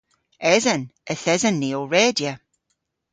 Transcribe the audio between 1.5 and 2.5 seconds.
ni ow redya.